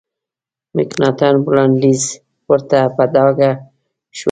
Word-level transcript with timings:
مکناټن 0.75 1.35
وړاندیز 1.45 2.03
ورته 2.49 2.79
په 2.95 3.03
ډاګه 3.13 3.51
شو. 4.17 4.19